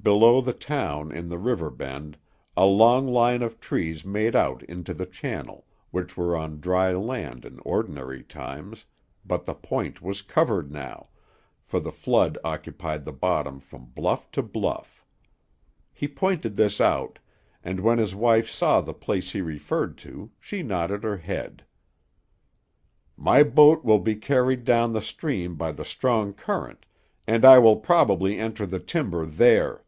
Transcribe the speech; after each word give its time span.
Below 0.00 0.40
the 0.40 0.54
town, 0.54 1.12
in 1.12 1.28
the 1.28 1.36
river 1.40 1.68
bend, 1.70 2.16
a 2.56 2.64
long 2.64 3.06
line 3.08 3.42
of 3.42 3.60
trees 3.60 4.06
made 4.06 4.34
out 4.34 4.62
into 4.62 4.94
the 4.94 5.04
channel, 5.04 5.66
which 5.90 6.16
were 6.16 6.34
on 6.34 6.60
dry 6.60 6.92
land 6.92 7.44
in 7.44 7.58
ordinary 7.58 8.22
times, 8.22 8.86
but 9.26 9.44
the 9.44 9.52
point 9.54 10.00
was 10.00 10.22
covered 10.22 10.70
now, 10.72 11.10
for 11.62 11.78
the 11.78 11.92
flood 11.92 12.38
occupied 12.42 13.04
the 13.04 13.12
bottom 13.12 13.58
from 13.60 13.86
bluff 13.86 14.30
to 14.30 14.42
bluff. 14.42 15.04
He 15.92 16.08
pointed 16.08 16.56
this 16.56 16.80
out, 16.80 17.18
and 17.62 17.80
when 17.80 17.98
his 17.98 18.14
wife 18.14 18.48
saw 18.48 18.80
the 18.80 18.94
place 18.94 19.32
he 19.32 19.42
referred 19.42 19.98
to, 19.98 20.30
she 20.40 20.62
nodded 20.62 21.02
her 21.04 21.18
head. 21.18 21.64
"My 23.14 23.42
boat 23.42 23.84
will 23.84 23.98
be 23.98 24.14
carried 24.14 24.64
down 24.64 24.92
the 24.94 25.02
stream 25.02 25.56
by 25.56 25.72
the 25.72 25.84
strong 25.84 26.32
current, 26.32 26.86
and 27.26 27.44
I 27.44 27.58
will 27.58 27.76
probably 27.76 28.38
enter 28.38 28.64
the 28.64 28.80
timber 28.80 29.26
there. 29.26 29.84